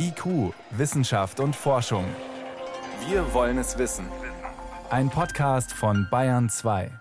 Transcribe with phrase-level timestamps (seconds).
[0.00, 2.04] IQ, Wissenschaft und Forschung.
[3.08, 4.06] Wir wollen es wissen.
[4.90, 6.92] Ein Podcast von Bayern 2.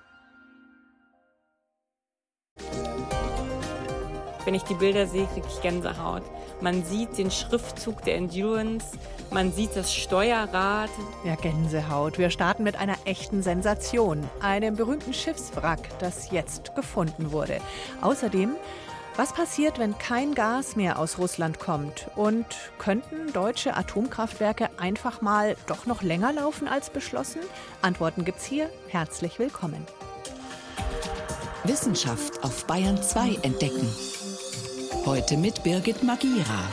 [4.45, 6.23] Wenn ich die Bilder sehe, kriege ich Gänsehaut.
[6.59, 8.97] Man sieht den Schriftzug der Endurance,
[9.29, 10.89] man sieht das Steuerrad.
[11.23, 12.17] Ja, Gänsehaut.
[12.17, 17.59] Wir starten mit einer echten Sensation, einem berühmten Schiffswrack, das jetzt gefunden wurde.
[18.01, 18.55] Außerdem
[19.17, 22.07] was passiert, wenn kein Gas mehr aus Russland kommt?
[22.15, 22.45] Und
[22.77, 27.41] könnten deutsche Atomkraftwerke einfach mal doch noch länger laufen als beschlossen?
[27.81, 28.69] Antworten gibt's hier.
[28.87, 29.85] Herzlich willkommen.
[31.63, 33.89] Wissenschaft auf Bayern 2 entdecken.
[35.05, 36.63] Heute mit Birgit Magira.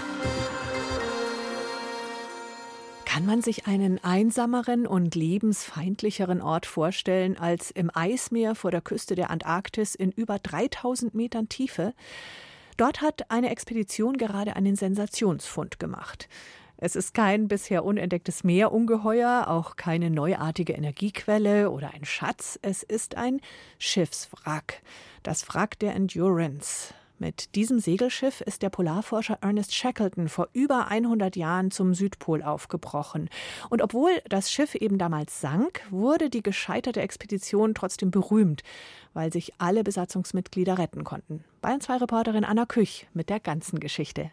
[3.14, 9.14] Kann man sich einen einsameren und lebensfeindlicheren Ort vorstellen als im Eismeer vor der Küste
[9.14, 11.94] der Antarktis in über 3000 Metern Tiefe?
[12.76, 16.28] Dort hat eine Expedition gerade einen Sensationsfund gemacht.
[16.76, 22.58] Es ist kein bisher unentdecktes Meerungeheuer, auch keine neuartige Energiequelle oder ein Schatz.
[22.62, 23.40] Es ist ein
[23.78, 24.82] Schiffswrack.
[25.22, 26.92] Das Wrack der Endurance.
[27.18, 33.30] Mit diesem Segelschiff ist der Polarforscher Ernest Shackleton vor über 100 Jahren zum Südpol aufgebrochen.
[33.70, 38.62] Und obwohl das Schiff eben damals sank, wurde die gescheiterte Expedition trotzdem berühmt,
[39.12, 41.44] weil sich alle Besatzungsmitglieder retten konnten.
[41.60, 44.32] Bayern 2 Reporterin Anna Küch mit der ganzen Geschichte.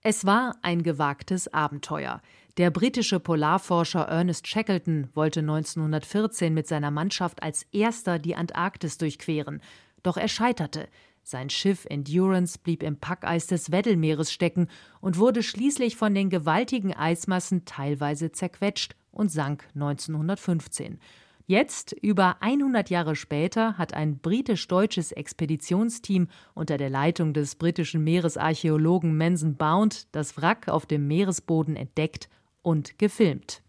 [0.00, 2.20] Es war ein gewagtes Abenteuer.
[2.56, 9.60] Der britische Polarforscher Ernest Shackleton wollte 1914 mit seiner Mannschaft als erster die Antarktis durchqueren.
[10.02, 10.88] Doch er scheiterte.
[11.26, 14.68] Sein Schiff Endurance blieb im Packeis des Weddellmeeres stecken
[15.00, 20.98] und wurde schließlich von den gewaltigen Eismassen teilweise zerquetscht und sank 1915.
[21.46, 29.16] Jetzt, über 100 Jahre später, hat ein britisch-deutsches Expeditionsteam unter der Leitung des britischen Meeresarchäologen
[29.16, 32.28] Manson Bound das Wrack auf dem Meeresboden entdeckt
[32.62, 33.62] und gefilmt.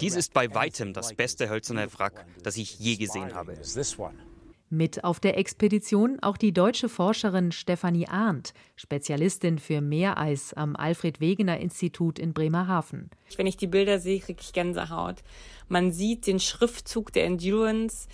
[0.00, 3.56] Dies ist bei weitem das beste hölzerne Wrack, das ich je gesehen habe.
[4.70, 11.20] Mit auf der Expedition auch die deutsche Forscherin Stefanie Arndt, Spezialistin für Meereis am Alfred
[11.20, 13.08] Wegener Institut in Bremerhaven.
[13.36, 15.22] Wenn ich die Bilder sehe, kriege ich Gänsehaut.
[15.68, 18.08] Man sieht den Schriftzug der Endurance,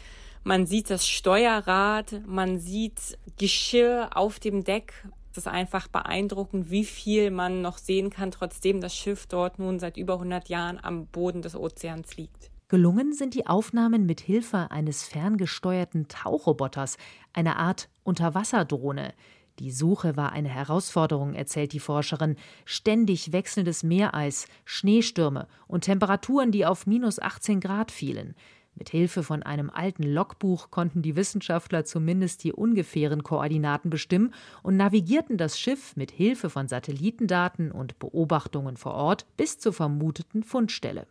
[0.44, 4.92] man sieht das Steuerrad, man sieht Geschirr auf dem Deck.
[5.32, 9.80] Es ist einfach beeindruckend, wie viel man noch sehen kann, trotzdem das Schiff dort nun
[9.80, 12.52] seit über 100 Jahren am Boden des Ozeans liegt.
[12.68, 16.96] Gelungen sind die Aufnahmen mit Hilfe eines ferngesteuerten Tauchroboters,
[17.34, 19.12] einer Art Unterwasserdrohne.
[19.58, 22.36] Die Suche war eine Herausforderung, erzählt die Forscherin.
[22.64, 28.34] Ständig wechselndes Meereis, Schneestürme und Temperaturen, die auf minus 18 Grad fielen.
[28.76, 34.76] Mit Hilfe von einem alten Logbuch konnten die Wissenschaftler zumindest die ungefähren Koordinaten bestimmen und
[34.76, 41.06] navigierten das Schiff mit Hilfe von Satellitendaten und Beobachtungen vor Ort bis zur vermuteten Fundstelle.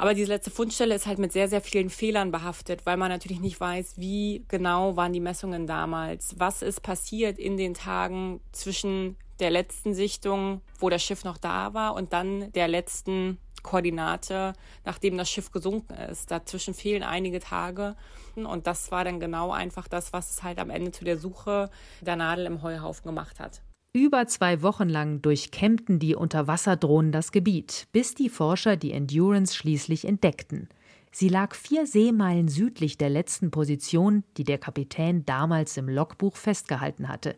[0.00, 3.38] Aber diese letzte Fundstelle ist halt mit sehr, sehr vielen Fehlern behaftet, weil man natürlich
[3.38, 6.36] nicht weiß, wie genau waren die Messungen damals.
[6.38, 11.74] Was ist passiert in den Tagen zwischen der letzten Sichtung, wo das Schiff noch da
[11.74, 14.54] war, und dann der letzten Koordinate,
[14.86, 16.30] nachdem das Schiff gesunken ist.
[16.30, 17.94] Dazwischen fehlen einige Tage.
[18.36, 21.68] Und das war dann genau einfach das, was es halt am Ende zu der Suche
[22.00, 23.60] der Nadel im Heuhaufen gemacht hat.
[23.92, 30.04] Über zwei Wochen lang durchkämmten die Unterwasserdrohnen das Gebiet, bis die Forscher die Endurance schließlich
[30.04, 30.68] entdeckten.
[31.10, 37.08] Sie lag vier Seemeilen südlich der letzten Position, die der Kapitän damals im Logbuch festgehalten
[37.08, 37.34] hatte.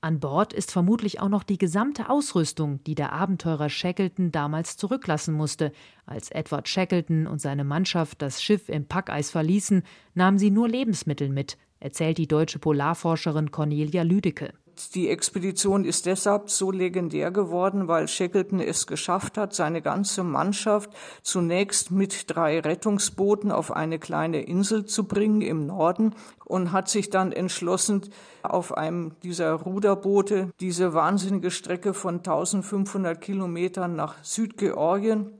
[0.00, 5.34] An Bord ist vermutlich auch noch die gesamte Ausrüstung, die der Abenteurer Shackleton damals zurücklassen
[5.34, 5.70] musste.
[6.06, 9.82] Als Edward Shackleton und seine Mannschaft das Schiff im Packeis verließen,
[10.14, 14.54] nahmen sie nur Lebensmittel mit, erzählt die deutsche Polarforscherin Cornelia Lüdecke.
[14.88, 20.90] Die Expedition ist deshalb so legendär geworden, weil Shackleton es geschafft hat, seine ganze Mannschaft
[21.22, 26.14] zunächst mit drei Rettungsbooten auf eine kleine Insel zu bringen im Norden
[26.44, 28.02] und hat sich dann entschlossen,
[28.42, 35.30] auf einem dieser Ruderboote diese wahnsinnige Strecke von 1500 Kilometern nach Südgeorgien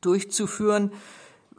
[0.00, 0.90] durchzuführen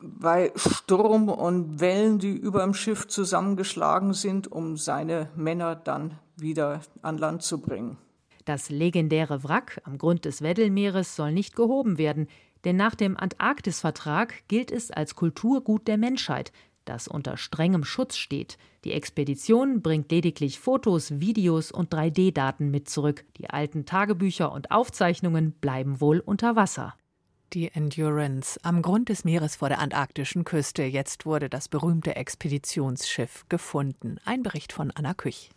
[0.02, 6.82] bei Sturm und Wellen, die über dem Schiff zusammengeschlagen sind, um seine Männer dann wieder
[7.02, 7.98] an Land zu bringen.
[8.46, 12.28] Das legendäre Wrack am Grund des Weddellmeeres soll nicht gehoben werden,
[12.64, 16.52] denn nach dem Antarktisvertrag gilt es als Kulturgut der Menschheit,
[16.86, 18.58] das unter strengem Schutz steht.
[18.84, 23.24] Die Expedition bringt lediglich Fotos, Videos und 3D-Daten mit zurück.
[23.38, 26.96] Die alten Tagebücher und Aufzeichnungen bleiben wohl unter Wasser.
[27.54, 30.84] Die Endurance am Grund des Meeres vor der antarktischen Küste.
[30.84, 34.18] Jetzt wurde das berühmte Expeditionsschiff gefunden.
[34.26, 35.52] Ein Bericht von Anna Küch.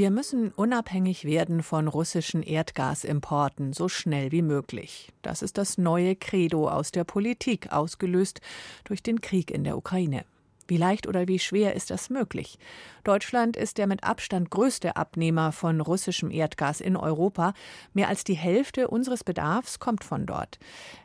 [0.00, 5.12] Wir müssen unabhängig werden von russischen Erdgasimporten so schnell wie möglich.
[5.20, 8.40] Das ist das neue Credo aus der Politik, ausgelöst
[8.84, 10.24] durch den Krieg in der Ukraine.
[10.70, 12.56] Wie leicht oder wie schwer ist das möglich?
[13.02, 17.54] Deutschland ist der mit Abstand größte Abnehmer von russischem Erdgas in Europa.
[17.92, 20.60] Mehr als die Hälfte unseres Bedarfs kommt von dort.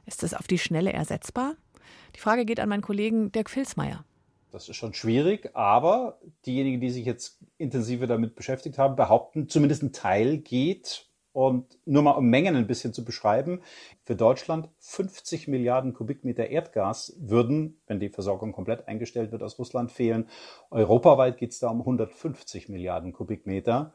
[0.06, 1.56] Ist das auf die Schnelle ersetzbar?
[2.16, 4.06] Die Frage geht an meinen Kollegen Dirk Filsmeier.
[4.52, 9.82] Das ist schon schwierig, aber diejenigen, die sich jetzt intensiver damit beschäftigt haben, behaupten, zumindest
[9.82, 11.10] ein Teil geht.
[11.36, 13.62] Und nur mal um Mengen ein bisschen zu beschreiben,
[14.06, 19.92] für Deutschland 50 Milliarden Kubikmeter Erdgas würden, wenn die Versorgung komplett eingestellt wird, aus Russland
[19.92, 20.30] fehlen.
[20.72, 23.92] Europaweit geht es da um 150 Milliarden Kubikmeter.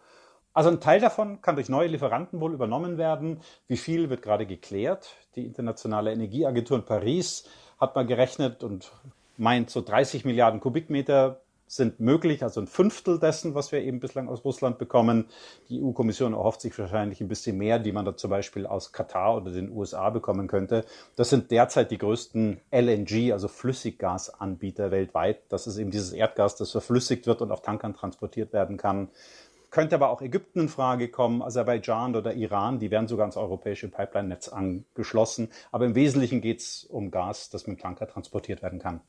[0.53, 3.41] Also ein Teil davon kann durch neue Lieferanten wohl übernommen werden.
[3.69, 5.17] Wie viel wird gerade geklärt?
[5.35, 7.49] Die Internationale Energieagentur in Paris
[7.81, 8.93] hat mal gerechnet und
[9.39, 14.29] meint, so 30 Milliarden Kubikmeter sind möglich, also ein Fünftel dessen, was wir eben bislang
[14.29, 15.27] aus Russland bekommen.
[15.69, 19.37] Die EU-Kommission erhofft sich wahrscheinlich ein bisschen mehr, die man da zum Beispiel aus Katar
[19.37, 20.85] oder den USA bekommen könnte.
[21.15, 25.43] Das sind derzeit die größten LNG, also Flüssiggasanbieter weltweit.
[25.49, 29.09] Das ist eben dieses Erdgas, das verflüssigt wird und auf Tankern transportiert werden kann.
[29.71, 33.87] Könnte aber auch Ägypten in Frage kommen, Aserbaidschan oder Iran, die werden sogar ans europäische
[33.89, 35.51] Pipeline-Netz angeschlossen.
[35.71, 39.03] Aber im Wesentlichen geht es um Gas, das mit dem Tanker transportiert werden kann.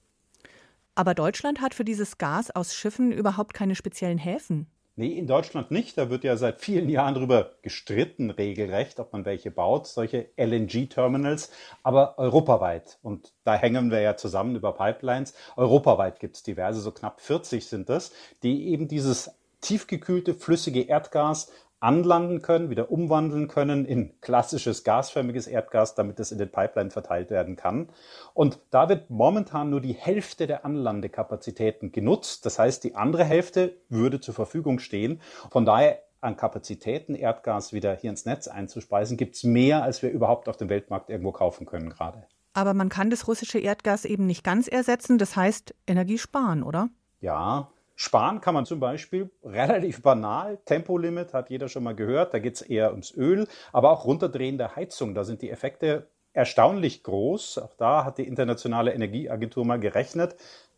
[0.96, 4.68] Aber Deutschland hat für dieses Gas aus Schiffen überhaupt keine speziellen Häfen.
[4.98, 5.98] Nee, in Deutschland nicht.
[5.98, 11.50] Da wird ja seit vielen Jahren darüber gestritten, regelrecht, ob man welche baut, solche LNG-Terminals,
[11.82, 13.00] aber europaweit.
[13.02, 15.34] Und da hängen wir ja zusammen über Pipelines.
[15.56, 18.12] Europaweit gibt es diverse, so knapp 40 sind das,
[18.44, 21.52] die eben dieses tiefgekühlte flüssige Erdgas
[21.82, 27.30] anlanden können, wieder umwandeln können in klassisches gasförmiges Erdgas, damit es in den Pipeline verteilt
[27.30, 27.90] werden kann.
[28.34, 32.46] Und da wird momentan nur die Hälfte der Anlandekapazitäten genutzt.
[32.46, 35.20] Das heißt, die andere Hälfte würde zur Verfügung stehen.
[35.50, 40.12] Von daher an Kapazitäten Erdgas wieder hier ins Netz einzuspeisen, gibt es mehr, als wir
[40.12, 42.28] überhaupt auf dem Weltmarkt irgendwo kaufen können gerade.
[42.54, 45.18] Aber man kann das russische Erdgas eben nicht ganz ersetzen.
[45.18, 46.90] Das heißt Energie sparen, oder?
[47.22, 47.72] Ja,
[48.04, 50.58] Sparen kann man zum Beispiel relativ banal.
[50.66, 52.34] Tempolimit hat jeder schon mal gehört.
[52.34, 55.14] Da geht es eher ums Öl, aber auch runterdrehen der Heizung.
[55.14, 57.60] Da sind die Effekte erstaunlich groß.
[57.60, 60.36] Auch da hat die Internationale Energieagentur mal gerechnet.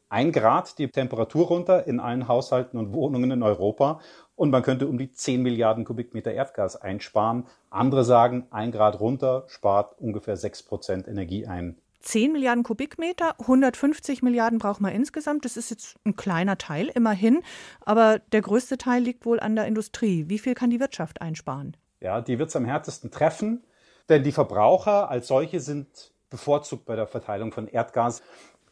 [0.10, 4.02] Ein Grad die Temperatur runter in allen Haushalten und Wohnungen in Europa
[4.36, 7.48] und man könnte um die 10 Milliarden Kubikmeter Erdgas einsparen.
[7.70, 11.78] Andere sagen, ein Grad runter spart ungefähr 6 Prozent Energie ein.
[12.04, 15.46] 10 Milliarden Kubikmeter, 150 Milliarden braucht man insgesamt.
[15.46, 17.42] Das ist jetzt ein kleiner Teil, immerhin.
[17.82, 20.26] Aber der größte Teil liegt wohl an der Industrie.
[20.28, 21.76] Wie viel kann die Wirtschaft einsparen?
[22.02, 23.64] Ja, die wird es am härtesten treffen,
[24.10, 28.22] denn die Verbraucher als solche sind bevorzugt bei der Verteilung von Erdgas.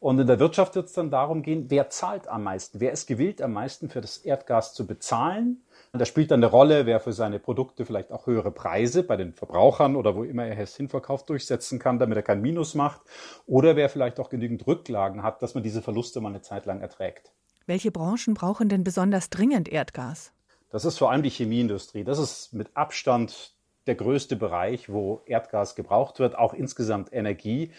[0.02, 2.80] Und in der Wirtschaft wird es dann darum gehen, wer zahlt am meisten?
[2.80, 5.64] Wer ist gewillt, am meisten für das Erdgas zu bezahlen?
[5.94, 9.34] Da spielt dann eine Rolle, wer für seine Produkte vielleicht auch höhere Preise bei den
[9.34, 13.02] Verbrauchern oder wo immer er es hinverkauft durchsetzen kann, damit er kein Minus macht.
[13.46, 16.80] Oder wer vielleicht auch genügend Rücklagen hat, dass man diese Verluste mal eine Zeit lang
[16.80, 17.34] erträgt.
[17.66, 20.32] Welche Branchen brauchen denn besonders dringend Erdgas?
[20.70, 22.06] Das ist vor allem die Chemieindustrie.
[22.06, 23.54] Das ist mit Abstand
[23.86, 27.72] der größte Bereich, wo Erdgas gebraucht wird, auch insgesamt Energie.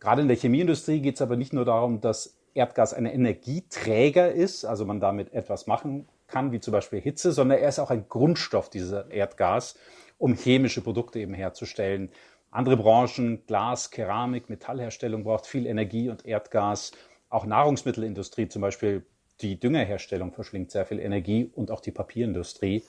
[0.00, 4.64] Gerade in der Chemieindustrie geht es aber nicht nur darum, dass Erdgas ein Energieträger ist,
[4.64, 8.08] also man damit etwas machen kann, wie zum Beispiel Hitze, sondern er ist auch ein
[8.08, 9.76] Grundstoff, dieser Erdgas,
[10.18, 12.10] um chemische Produkte eben herzustellen.
[12.50, 16.92] Andere Branchen, Glas, Keramik, Metallherstellung braucht viel Energie und Erdgas.
[17.28, 19.04] Auch Nahrungsmittelindustrie, zum Beispiel
[19.40, 22.84] die Düngerherstellung verschlingt sehr viel Energie und auch die Papierindustrie.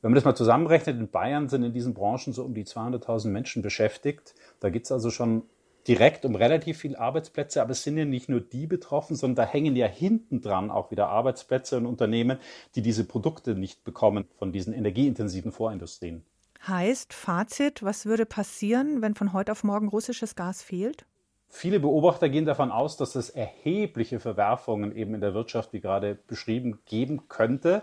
[0.00, 3.28] Wenn man das mal zusammenrechnet, in Bayern sind in diesen Branchen so um die 200.000
[3.28, 4.34] Menschen beschäftigt.
[4.60, 5.42] Da gibt es also schon
[5.86, 9.52] direkt um relativ viele Arbeitsplätze, aber es sind ja nicht nur die betroffen, sondern da
[9.52, 12.38] hängen ja hinten dran auch wieder Arbeitsplätze und Unternehmen,
[12.74, 16.24] die diese Produkte nicht bekommen von diesen energieintensiven Vorindustrien.
[16.66, 21.06] Heißt, Fazit, was würde passieren, wenn von heute auf morgen russisches Gas fehlt?
[21.48, 26.14] Viele Beobachter gehen davon aus, dass es erhebliche Verwerfungen eben in der Wirtschaft, wie gerade
[26.14, 27.82] beschrieben, geben könnte.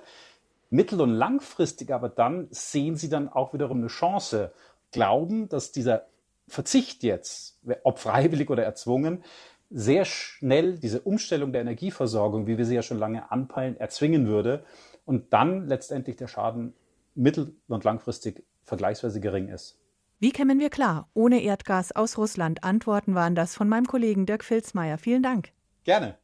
[0.70, 4.54] Mittel- und langfristig aber dann sehen sie dann auch wiederum eine Chance,
[4.92, 6.06] glauben, dass dieser
[6.48, 9.24] Verzicht jetzt, ob freiwillig oder erzwungen,
[9.70, 14.63] sehr schnell diese Umstellung der Energieversorgung, wie wir sie ja schon lange anpeilen, erzwingen würde
[15.06, 16.74] und dann letztendlich der Schaden
[17.16, 19.77] mittel- und langfristig vergleichsweise gering ist.
[20.20, 22.63] Wie kämen wir klar ohne Erdgas aus Russland?
[22.63, 24.98] Antworten waren das von meinem Kollegen Dirk Filzmeier.
[24.98, 25.51] Vielen Dank.
[25.84, 26.18] Gerne.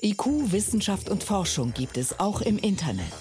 [0.00, 3.12] IQ, Wissenschaft und Forschung gibt es auch im Internet.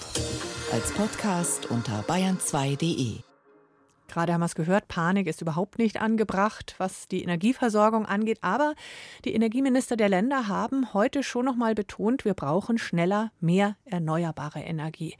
[0.72, 3.35] Als Podcast unter bayern2.de.
[4.07, 8.39] Gerade haben wir es gehört, Panik ist überhaupt nicht angebracht, was die Energieversorgung angeht.
[8.41, 8.74] Aber
[9.25, 14.59] die Energieminister der Länder haben heute schon noch mal betont, wir brauchen schneller mehr erneuerbare
[14.59, 15.15] Energie.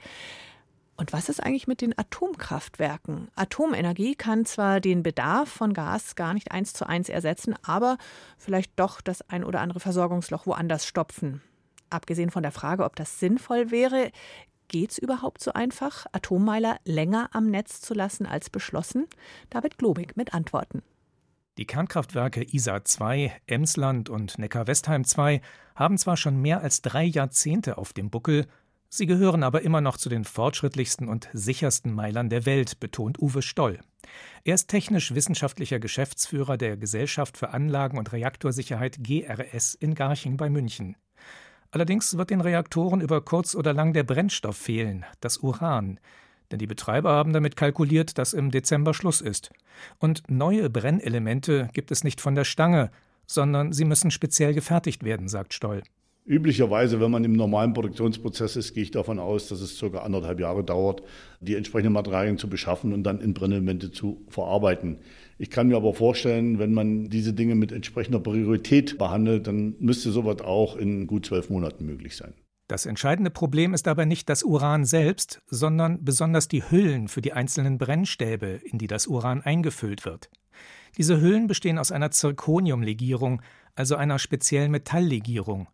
[0.96, 3.28] Und was ist eigentlich mit den Atomkraftwerken?
[3.34, 7.98] Atomenergie kann zwar den Bedarf von Gas gar nicht eins zu eins ersetzen, aber
[8.38, 11.42] vielleicht doch das ein oder andere Versorgungsloch woanders stopfen.
[11.90, 14.10] Abgesehen von der Frage, ob das sinnvoll wäre,
[14.68, 19.06] geht es überhaupt so einfach, Atommeiler länger am Netz zu lassen als beschlossen?
[19.50, 20.82] David Globig mit Antworten.
[21.58, 25.40] Die Kernkraftwerke ISA 2, Emsland und Neckar-Westheim 2
[25.74, 28.46] haben zwar schon mehr als drei Jahrzehnte auf dem Buckel,
[28.88, 33.42] Sie gehören aber immer noch zu den fortschrittlichsten und sichersten Meilern der Welt, betont Uwe
[33.42, 33.80] Stoll.
[34.44, 40.96] Er ist technisch-wissenschaftlicher Geschäftsführer der Gesellschaft für Anlagen- und Reaktorsicherheit GRS in Garching bei München.
[41.70, 46.00] Allerdings wird den Reaktoren über kurz oder lang der Brennstoff fehlen, das Uran.
[46.50, 49.50] Denn die Betreiber haben damit kalkuliert, dass im Dezember Schluss ist.
[49.98, 52.90] Und neue Brennelemente gibt es nicht von der Stange,
[53.26, 55.82] sondern sie müssen speziell gefertigt werden, sagt Stoll.
[56.24, 60.40] Üblicherweise, wenn man im normalen Produktionsprozess ist, gehe ich davon aus, dass es circa anderthalb
[60.40, 61.02] Jahre dauert,
[61.40, 64.98] die entsprechenden Materialien zu beschaffen und dann in Brennelemente zu verarbeiten.
[65.38, 70.10] Ich kann mir aber vorstellen, wenn man diese Dinge mit entsprechender Priorität behandelt, dann müsste
[70.10, 72.34] sowas auch in gut zwölf Monaten möglich sein.
[72.68, 77.32] Das entscheidende Problem ist aber nicht das Uran selbst, sondern besonders die Hüllen für die
[77.32, 80.30] einzelnen Brennstäbe, in die das Uran eingefüllt wird.
[80.96, 83.42] Diese Hüllen bestehen aus einer Zirconiumlegierung,
[83.74, 85.68] also einer speziellen Metalllegierung.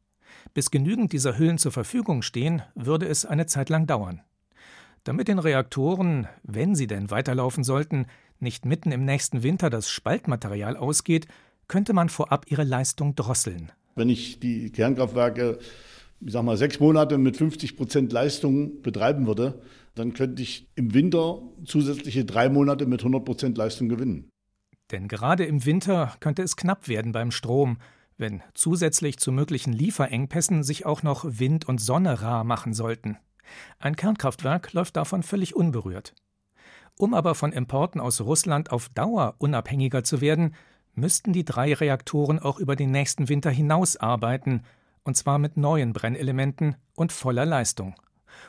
[0.53, 4.21] Bis genügend dieser Hüllen zur Verfügung stehen, würde es eine Zeit lang dauern.
[5.05, 8.07] Damit den Reaktoren, wenn sie denn weiterlaufen sollten,
[8.43, 11.27] nicht mitten im nächsten Winter das Spaltmaterial ausgeht,
[11.69, 13.73] könnte man vorab ihre Leistung drosseln.
[13.95, 15.59] Wenn ich die Kernkraftwerke,
[16.21, 19.63] ich sag mal, sechs Monate mit 50 Prozent Leistung betreiben würde,
[19.95, 24.31] dann könnte ich im Winter zusätzliche drei Monate mit 100 Prozent Leistung gewinnen.
[24.91, 27.79] Denn gerade im Winter könnte es knapp werden beim Strom,
[28.19, 33.17] wenn zusätzlich zu möglichen Lieferengpässen sich auch noch Wind und Sonne rar machen sollten.
[33.79, 36.15] Ein Kernkraftwerk läuft davon völlig unberührt.
[36.99, 40.55] Um aber von Importen aus Russland auf Dauer unabhängiger zu werden,
[40.95, 44.63] müssten die drei Reaktoren auch über den nächsten Winter hinaus arbeiten,
[45.05, 47.95] und zwar mit neuen Brennelementen und voller Leistung.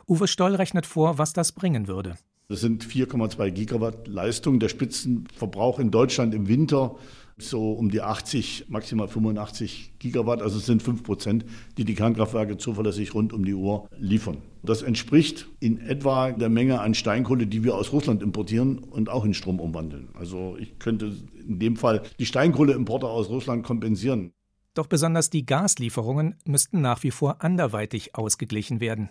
[0.08, 2.16] Uwe Stoll rechnet vor, was das bringen würde.
[2.50, 4.60] Das sind 4,2 Gigawatt Leistung.
[4.60, 6.96] Der Spitzenverbrauch in Deutschland im Winter
[7.38, 11.46] so um die 80, maximal 85 Gigawatt, also es sind 5 Prozent,
[11.78, 14.38] die die Kernkraftwerke zuverlässig rund um die Uhr liefern.
[14.62, 19.26] Das entspricht in etwa der Menge an Steinkohle, die wir aus Russland importieren und auch
[19.26, 20.10] in Strom umwandeln.
[20.14, 21.14] Also ich könnte
[21.48, 24.32] in dem Fall die Steinkohleimporte aus Russland kompensieren.
[24.74, 29.10] Doch besonders die Gaslieferungen müssten nach wie vor anderweitig ausgeglichen werden.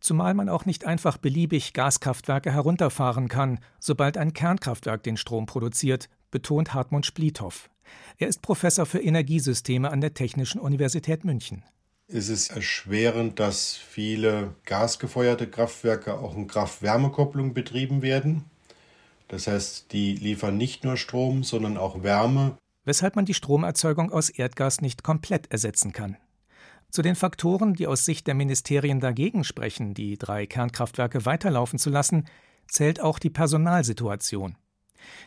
[0.00, 6.08] Zumal man auch nicht einfach beliebig Gaskraftwerke herunterfahren kann, sobald ein Kernkraftwerk den Strom produziert,
[6.30, 7.70] betont Hartmut Splithoff.
[8.18, 11.62] Er ist Professor für Energiesysteme an der Technischen Universität München.
[12.10, 18.44] Es ist erschwerend, dass viele gasgefeuerte Kraftwerke auch in Kraft-Wärme-Kopplung betrieben werden.
[19.28, 22.56] Das heißt, die liefern nicht nur Strom, sondern auch Wärme.
[22.84, 26.16] Weshalb man die Stromerzeugung aus Erdgas nicht komplett ersetzen kann.
[26.90, 31.90] Zu den Faktoren, die aus Sicht der Ministerien dagegen sprechen, die drei Kernkraftwerke weiterlaufen zu
[31.90, 32.24] lassen,
[32.66, 34.56] zählt auch die Personalsituation.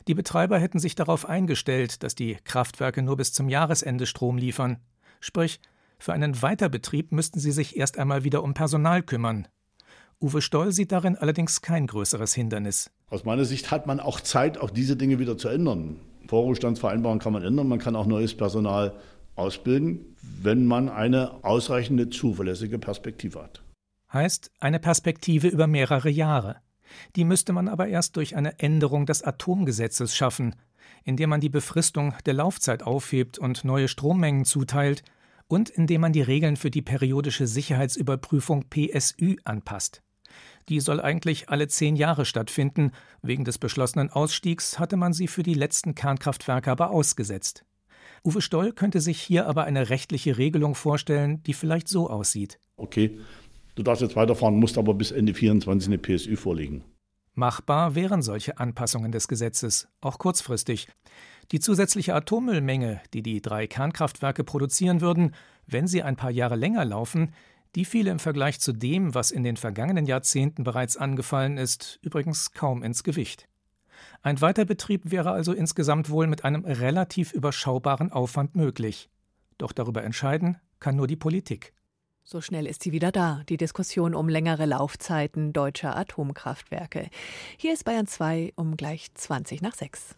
[0.08, 4.78] Die Betreiber hätten sich darauf eingestellt, dass die Kraftwerke nur bis zum Jahresende Strom liefern.
[5.20, 5.60] Sprich,
[5.98, 9.48] für einen Weiterbetrieb müssten sie sich erst einmal wieder um Personal kümmern.
[10.20, 12.92] Uwe Stoll sieht darin allerdings kein größeres Hindernis.
[13.10, 15.98] Aus meiner Sicht hat man auch Zeit, auch diese Dinge wieder zu ändern.
[16.28, 18.94] Vorruhestandsvereinbarungen kann man ändern, man kann auch neues Personal
[19.36, 23.62] ausbilden, wenn man eine ausreichende, zuverlässige Perspektive hat.
[24.14, 26.58] Heißt eine Perspektive über mehrere Jahre.
[27.16, 30.56] Die müsste man aber erst durch eine Änderung des Atomgesetzes schaffen,
[31.04, 35.04] indem man die Befristung der Laufzeit aufhebt und neue Strommengen zuteilt
[35.48, 40.02] und indem man die Regeln für die periodische Sicherheitsüberprüfung PSÜ anpasst.
[40.70, 45.44] Die soll eigentlich alle zehn Jahre stattfinden, wegen des beschlossenen Ausstiegs hatte man sie für
[45.44, 47.66] die letzten Kernkraftwerke aber ausgesetzt.
[48.24, 52.60] Uwe Stoll könnte sich hier aber eine rechtliche Regelung vorstellen, die vielleicht so aussieht.
[52.78, 53.20] Okay,
[53.76, 56.84] Du darfst jetzt weiterfahren, musst aber bis Ende 24 eine PSÜ vorlegen.
[57.34, 60.90] Machbar wären solche Anpassungen des Gesetzes, auch kurzfristig.
[61.52, 65.34] Die zusätzliche Atommüllmenge, die die drei Kernkraftwerke produzieren würden,
[65.66, 67.34] wenn sie ein paar Jahre länger laufen,
[67.76, 72.52] die fiele im Vergleich zu dem, was in den vergangenen Jahrzehnten bereits angefallen ist, übrigens
[72.52, 73.48] kaum ins Gewicht.
[74.22, 79.10] Ein Weiterbetrieb wäre also insgesamt wohl mit einem relativ überschaubaren Aufwand möglich.
[79.58, 81.74] Doch darüber entscheiden kann nur die Politik.
[82.32, 87.10] So schnell ist sie wieder da, die Diskussion um längere Laufzeiten deutscher Atomkraftwerke.
[87.58, 90.16] Hier ist Bayern 2 um gleich 20 nach 6.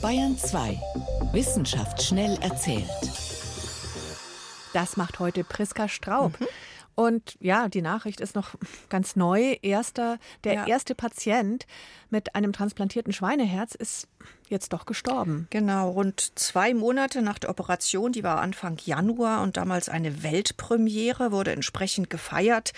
[0.00, 0.80] Bayern 2.
[1.32, 2.88] Wissenschaft schnell erzählt.
[4.72, 6.38] Das macht heute Priska Straub.
[6.38, 6.46] Mhm.
[6.94, 8.54] Und ja, die Nachricht ist noch
[8.88, 9.56] ganz neu.
[9.60, 10.66] Erster, der ja.
[10.68, 11.66] erste Patient
[12.10, 14.06] mit einem transplantierten Schweineherz ist
[14.48, 15.46] jetzt doch gestorben.
[15.50, 21.32] Genau, rund zwei Monate nach der Operation, die war Anfang Januar und damals eine Weltpremiere,
[21.32, 22.72] wurde entsprechend gefeiert.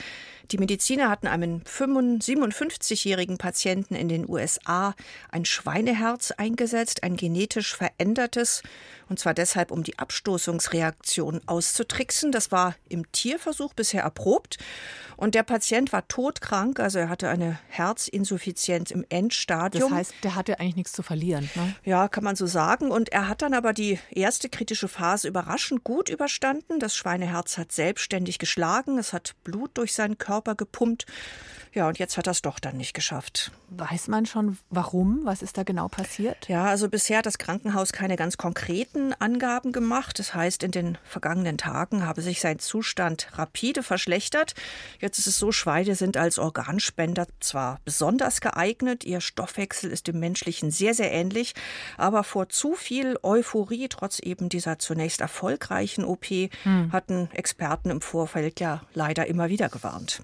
[0.51, 4.95] Die Mediziner hatten einem 57-jährigen Patienten in den USA
[5.31, 8.63] ein Schweineherz eingesetzt, ein genetisch verändertes,
[9.11, 12.33] und zwar deshalb, um die Abstoßungsreaktion auszutricksen.
[12.33, 14.59] Das war im Tierversuch bisher erprobt.
[15.17, 19.91] Und der Patient war todkrank, also er hatte eine Herzinsuffizienz im Endstadium.
[19.91, 21.51] Das heißt, der hatte eigentlich nichts zu verlieren.
[21.57, 21.75] Ne?
[21.85, 22.91] Ja, kann man so sagen.
[22.91, 26.79] Und er hat dann aber die erste kritische Phase überraschend gut überstanden.
[26.79, 31.07] Das Schweineherz hat selbstständig geschlagen, es hat Blut durch seinen Körper gepumpt.
[31.75, 33.53] Ja, und jetzt hat er es doch dann nicht geschafft.
[33.71, 35.21] Weiß man schon, warum?
[35.25, 36.49] Was ist da genau passiert?
[36.49, 40.19] Ja, also bisher hat das Krankenhaus keine ganz konkreten Angaben gemacht.
[40.19, 44.55] Das heißt, in den vergangenen Tagen habe sich sein Zustand rapide verschlechtert.
[44.99, 50.19] Jetzt ist es so, Schweine sind als Organspender zwar besonders geeignet, ihr Stoffwechsel ist dem
[50.19, 51.55] menschlichen sehr, sehr ähnlich,
[51.97, 56.93] aber vor zu viel Euphorie, trotz eben dieser zunächst erfolgreichen OP, hm.
[56.93, 60.23] hatten Experten im Vorfeld ja leider immer wieder gewarnt.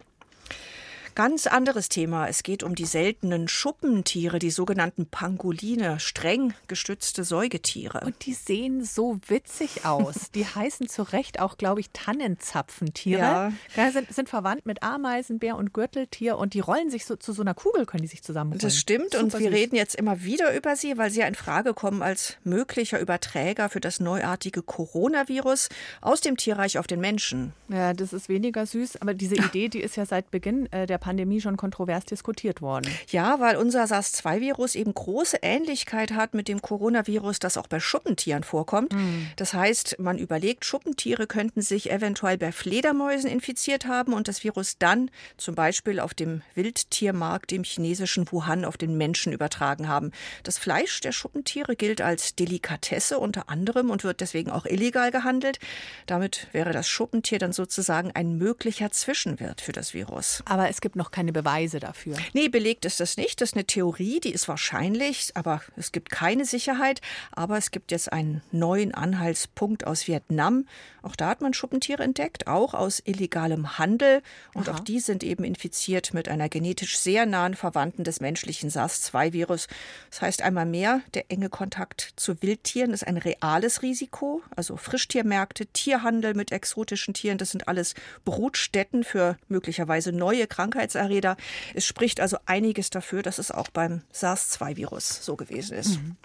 [1.14, 2.26] Ganz anderes Thema.
[2.28, 8.00] Es geht um die seltenen Schuppentiere, die sogenannten Pangoline, streng gestützte Säugetiere.
[8.04, 10.30] Und die sehen so witzig aus.
[10.34, 13.20] die heißen zu Recht auch, glaube ich, Tannenzapfentiere.
[13.20, 13.52] Ja.
[13.76, 17.42] ja sind, sind, verwandt mit Ameisenbär und Gürteltier und die rollen sich so zu so
[17.42, 18.60] einer Kugel, können die sich zusammenrollen.
[18.60, 19.52] Das stimmt Super und wir süß.
[19.52, 23.68] reden jetzt immer wieder über sie, weil sie ja in Frage kommen als möglicher Überträger
[23.68, 25.68] für das neuartige Coronavirus
[26.00, 27.52] aus dem Tierreich auf den Menschen.
[27.68, 31.03] Ja, das ist weniger süß, aber diese Idee, die ist ja seit Beginn äh, der
[31.04, 32.90] Pandemie schon kontrovers diskutiert worden.
[33.10, 38.42] Ja, weil unser SARS-2-Virus eben große Ähnlichkeit hat mit dem Coronavirus, das auch bei Schuppentieren
[38.42, 38.94] vorkommt.
[38.94, 39.26] Mhm.
[39.36, 44.78] Das heißt, man überlegt, Schuppentiere könnten sich eventuell bei Fledermäusen infiziert haben und das Virus
[44.78, 50.10] dann zum Beispiel auf dem Wildtiermarkt im chinesischen Wuhan auf den Menschen übertragen haben.
[50.42, 55.58] Das Fleisch der Schuppentiere gilt als Delikatesse unter anderem und wird deswegen auch illegal gehandelt.
[56.06, 60.42] Damit wäre das Schuppentier dann sozusagen ein möglicher Zwischenwirt für das Virus.
[60.46, 62.16] Aber es gibt gibt noch keine Beweise dafür.
[62.34, 63.40] Nee, belegt ist das nicht.
[63.40, 67.00] Das ist eine Theorie, die ist wahrscheinlich, aber es gibt keine Sicherheit.
[67.32, 70.66] Aber es gibt jetzt einen neuen Anhaltspunkt aus Vietnam.
[71.02, 74.22] Auch da hat man Schuppentiere entdeckt, auch aus illegalem Handel.
[74.54, 74.76] Und Aha.
[74.76, 79.66] auch die sind eben infiziert mit einer genetisch sehr nahen Verwandten des menschlichen SARS-2-Virus.
[80.10, 84.42] Das heißt einmal mehr, der enge Kontakt zu Wildtieren ist ein reales Risiko.
[84.54, 90.83] Also Frischtiermärkte, Tierhandel mit exotischen Tieren, das sind alles Brutstätten für möglicherweise neue Krankheiten.
[90.84, 91.36] Krankheitserreger.
[91.74, 96.00] Es spricht also einiges dafür, dass es auch beim SARS-2-Virus so gewesen ist.
[96.00, 96.16] Mhm.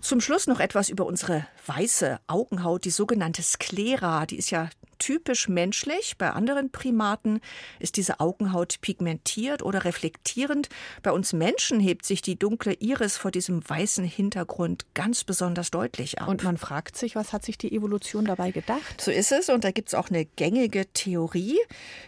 [0.00, 4.24] Zum Schluss noch etwas über unsere weiße Augenhaut, die sogenannte Sklera.
[4.24, 6.16] Die ist ja typisch menschlich.
[6.16, 7.40] Bei anderen Primaten
[7.80, 10.68] ist diese Augenhaut pigmentiert oder reflektierend.
[11.02, 16.20] Bei uns Menschen hebt sich die dunkle Iris vor diesem weißen Hintergrund ganz besonders deutlich
[16.20, 16.28] ab.
[16.28, 19.00] Und man fragt sich, was hat sich die Evolution dabei gedacht?
[19.00, 19.48] So ist es.
[19.48, 21.58] Und da gibt es auch eine gängige Theorie.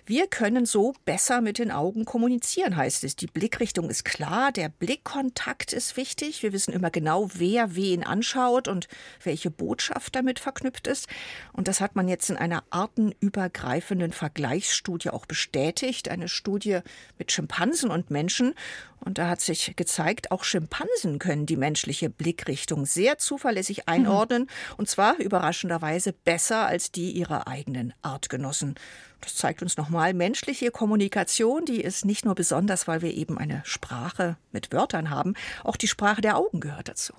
[0.06, 3.16] Wir können so besser mit den Augen kommunizieren, heißt es.
[3.16, 6.42] Die Blickrichtung ist klar, der Blickkontakt ist wichtig.
[6.42, 8.86] Wir wissen immer genau, wer wen anschaut und
[9.24, 11.08] welche Botschaft damit verknüpft ist.
[11.52, 16.08] Und das hat man jetzt in einer Art artenübergreifenden Vergleichsstudie auch bestätigt.
[16.08, 16.80] Eine Studie
[17.18, 18.54] mit Schimpansen und Menschen.
[19.00, 23.82] Und da hat sich gezeigt, auch Schimpansen können die menschliche Blickrichtung sehr zuverlässig mhm.
[23.86, 24.42] einordnen.
[24.42, 24.74] Mhm.
[24.78, 28.74] Und zwar überraschenderweise besser als die ihrer eigenen Artgenossen.
[29.20, 33.62] Das zeigt uns nochmal, menschliche Kommunikation, die ist nicht nur besonders, weil wir eben eine
[33.64, 37.12] Sprache mit Wörtern haben, auch die Sprache der Augen gehört dazu.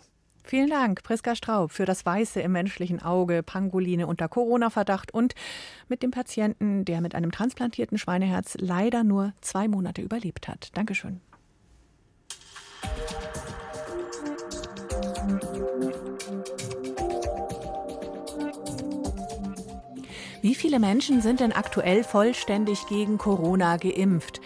[0.46, 5.36] Vielen Dank, Priska Straub, für das Weiße im menschlichen Auge, Pangoline unter Corona-Verdacht und
[5.88, 10.70] mit dem Patienten, der mit einem transplantierten Schweineherz leider nur zwei Monate überlebt hat.
[10.74, 11.22] Dankeschön.
[20.42, 24.42] Wie viele Menschen sind denn aktuell vollständig gegen Corona geimpft?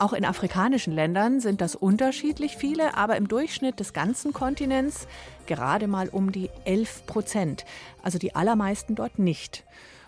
[0.00, 5.08] Auch in afrikanischen Ländern sind das unterschiedlich viele, aber im Durchschnitt des ganzen Kontinents
[5.46, 7.64] gerade mal um die 11 Prozent.
[8.00, 9.64] Also die allermeisten dort nicht.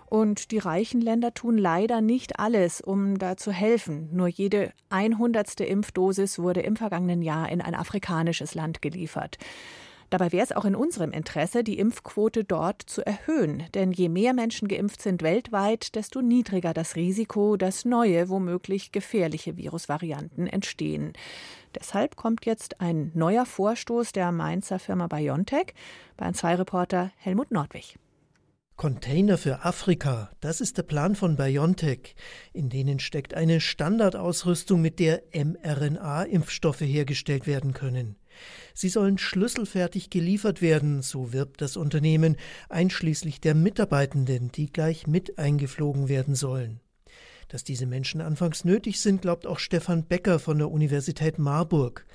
[0.06, 4.08] Und die reichen Länder tun leider nicht alles, um da zu helfen.
[4.12, 5.60] Nur jede 100.
[5.60, 9.38] Impfdosis wurde im vergangenen Jahr in ein afrikanisches Land geliefert.
[10.10, 13.62] Dabei wäre es auch in unserem Interesse, die Impfquote dort zu erhöhen.
[13.74, 19.56] Denn je mehr Menschen geimpft sind weltweit, desto niedriger das Risiko, dass neue, womöglich gefährliche
[19.56, 21.12] Virusvarianten entstehen.
[21.74, 25.74] Deshalb kommt jetzt ein neuer Vorstoß der Mainzer Firma BioNTech.
[26.16, 27.96] Bayern 2 Reporter Helmut Nordwig.
[28.80, 32.14] Container für Afrika, das ist der Plan von BioNTech.
[32.54, 38.16] In denen steckt eine Standardausrüstung, mit der mRNA-Impfstoffe hergestellt werden können.
[38.72, 42.38] Sie sollen schlüsselfertig geliefert werden, so wirbt das Unternehmen,
[42.70, 46.80] einschließlich der Mitarbeitenden, die gleich mit eingeflogen werden sollen.
[47.50, 52.06] Dass diese Menschen anfangs nötig sind, glaubt auch Stefan Becker von der Universität Marburg.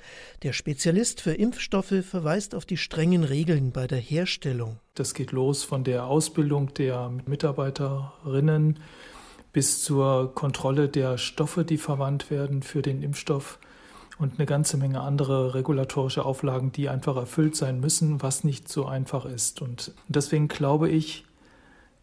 [0.42, 4.78] Der Spezialist für Impfstoffe verweist auf die strengen Regeln bei der Herstellung.
[4.94, 8.78] Das geht los von der Ausbildung der Mitarbeiterinnen
[9.52, 13.58] bis zur Kontrolle der Stoffe, die verwandt werden für den Impfstoff
[14.18, 18.86] und eine ganze Menge andere regulatorische Auflagen, die einfach erfüllt sein müssen, was nicht so
[18.86, 19.60] einfach ist.
[19.60, 21.25] Und deswegen glaube ich,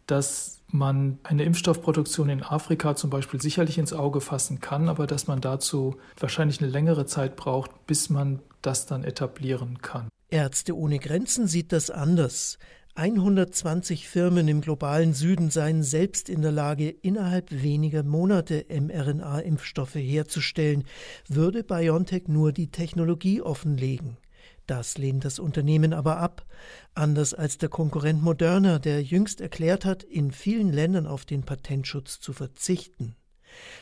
[0.06, 5.26] dass man eine Impfstoffproduktion in Afrika zum Beispiel sicherlich ins Auge fassen kann, aber dass
[5.26, 10.08] man dazu wahrscheinlich eine längere Zeit braucht, bis man das dann etablieren kann.
[10.30, 12.58] Ärzte ohne Grenzen sieht das anders.
[12.96, 20.84] 120 Firmen im globalen Süden seien selbst in der Lage, innerhalb weniger Monate mRNA-Impfstoffe herzustellen,
[21.28, 24.16] würde BioNTech nur die Technologie offenlegen.
[24.66, 26.46] Das lehnt das Unternehmen aber ab,
[26.94, 32.20] anders als der Konkurrent Moderna, der jüngst erklärt hat, in vielen Ländern auf den Patentschutz
[32.20, 33.16] zu verzichten.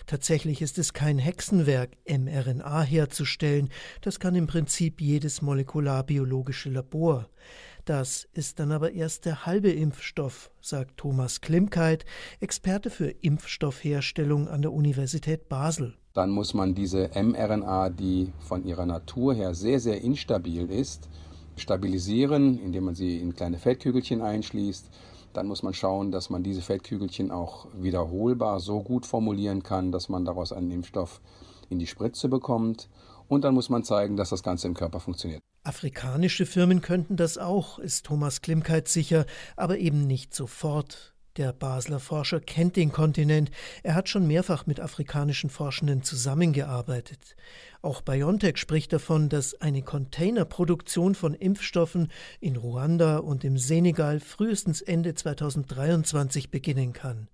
[0.07, 7.29] Tatsächlich ist es kein Hexenwerk, mRNA herzustellen, das kann im Prinzip jedes molekularbiologische Labor.
[7.85, 12.05] Das ist dann aber erst der halbe Impfstoff, sagt Thomas Klimkeit,
[12.41, 15.97] Experte für Impfstoffherstellung an der Universität Basel.
[16.15, 21.09] Dann muss man diese mRNA, die von ihrer Natur her sehr, sehr instabil ist,
[21.57, 24.91] stabilisieren, indem man sie in kleine Feldkügelchen einschließt.
[25.33, 30.11] Dann muss man schauen, dass man diese Feldkügelchen auch wiederholbar so gut formulieren kann, dass
[30.11, 31.23] man daraus einen Impfstoff
[31.71, 32.91] in die Spritze bekommt.
[33.29, 35.41] Und dann muss man zeigen, dass das Ganze im Körper funktioniert.
[35.65, 39.25] Afrikanische Firmen könnten das auch, ist Thomas Klimkeit sicher,
[39.57, 41.12] aber eben nicht sofort.
[41.39, 43.51] Der Basler Forscher kennt den Kontinent.
[43.83, 47.37] Er hat schon mehrfach mit afrikanischen Forschenden zusammengearbeitet.
[47.81, 54.83] Auch BioNTech spricht davon, dass eine Containerproduktion von Impfstoffen in Ruanda und im Senegal frühestens
[54.83, 57.29] Ende 2023 beginnen kann.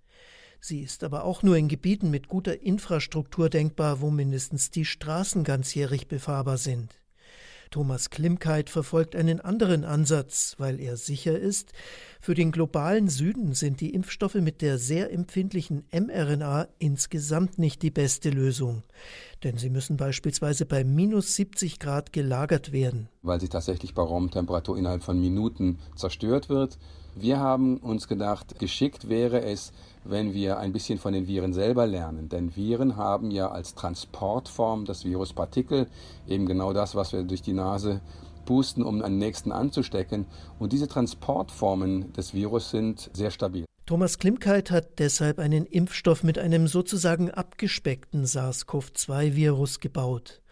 [0.61, 5.42] Sie ist aber auch nur in Gebieten mit guter Infrastruktur denkbar, wo mindestens die Straßen
[5.42, 6.97] ganzjährig befahrbar sind.
[7.70, 11.72] Thomas Klimkeit verfolgt einen anderen Ansatz, weil er sicher ist,
[12.20, 17.90] für den globalen Süden sind die Impfstoffe mit der sehr empfindlichen mRNA insgesamt nicht die
[17.90, 18.83] beste Lösung.
[19.44, 23.09] Denn sie müssen beispielsweise bei minus 70 Grad gelagert werden.
[23.22, 26.78] Weil sie tatsächlich bei Raumtemperatur innerhalb von Minuten zerstört wird.
[27.14, 29.72] Wir haben uns gedacht, geschickt wäre es,
[30.09, 32.29] wenn wir ein bisschen von den Viren selber lernen.
[32.29, 35.87] Denn Viren haben ja als Transportform das Viruspartikel,
[36.27, 38.01] eben genau das, was wir durch die Nase
[38.47, 40.27] pusten, um einen nächsten anzustecken.
[40.59, 43.66] Und diese Transportformen des Virus sind sehr stabil.
[43.85, 50.42] Thomas Klimkeit hat deshalb einen Impfstoff mit einem sozusagen abgespeckten SARS-CoV-2-Virus gebaut.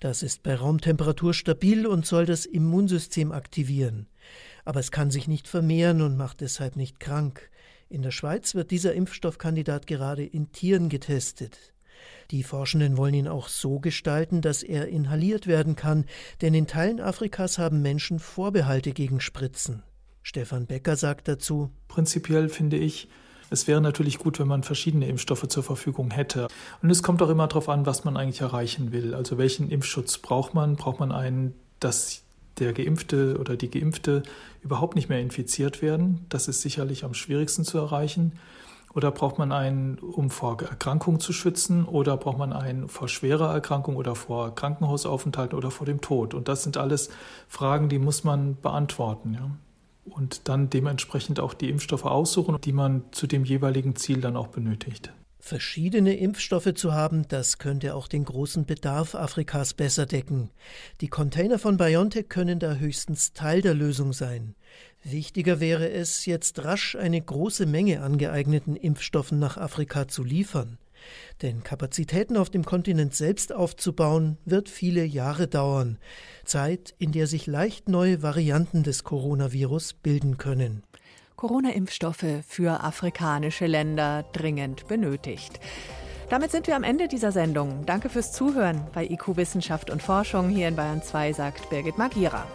[0.00, 4.06] Das ist bei Raumtemperatur stabil und soll das Immunsystem aktivieren.
[4.64, 7.50] Aber es kann sich nicht vermehren und macht deshalb nicht krank.
[7.94, 11.72] In der Schweiz wird dieser Impfstoffkandidat gerade in Tieren getestet.
[12.32, 16.04] Die Forschenden wollen ihn auch so gestalten, dass er inhaliert werden kann,
[16.40, 19.84] denn in Teilen Afrikas haben Menschen Vorbehalte gegen Spritzen.
[20.24, 23.06] Stefan Becker sagt dazu Prinzipiell finde ich,
[23.50, 26.48] es wäre natürlich gut, wenn man verschiedene Impfstoffe zur Verfügung hätte.
[26.82, 29.14] Und es kommt auch immer darauf an, was man eigentlich erreichen will.
[29.14, 30.74] Also welchen Impfschutz braucht man?
[30.74, 32.23] Braucht man einen, dass
[32.58, 34.22] der Geimpfte oder die Geimpfte
[34.62, 36.26] überhaupt nicht mehr infiziert werden?
[36.28, 38.32] Das ist sicherlich am schwierigsten zu erreichen.
[38.94, 41.84] Oder braucht man einen, um vor Erkrankungen zu schützen?
[41.84, 46.32] Oder braucht man einen vor schwerer Erkrankung oder vor Krankenhausaufenthalten oder vor dem Tod?
[46.32, 47.10] Und das sind alles
[47.48, 49.34] Fragen, die muss man beantworten.
[49.34, 49.50] Ja?
[50.04, 54.48] Und dann dementsprechend auch die Impfstoffe aussuchen, die man zu dem jeweiligen Ziel dann auch
[54.48, 55.12] benötigt.
[55.46, 60.48] Verschiedene Impfstoffe zu haben, das könnte auch den großen Bedarf Afrikas besser decken.
[61.02, 64.54] Die Container von BioNTech können da höchstens Teil der Lösung sein.
[65.02, 70.78] Wichtiger wäre es, jetzt rasch eine große Menge an geeigneten Impfstoffen nach Afrika zu liefern.
[71.42, 75.98] Denn Kapazitäten auf dem Kontinent selbst aufzubauen, wird viele Jahre dauern.
[76.46, 80.84] Zeit, in der sich leicht neue Varianten des Coronavirus bilden können.
[81.44, 85.60] Corona-Impfstoffe für afrikanische Länder dringend benötigt.
[86.30, 87.84] Damit sind wir am Ende dieser Sendung.
[87.84, 92.46] Danke fürs Zuhören bei IQ Wissenschaft und Forschung hier in Bayern 2, sagt Birgit Magira.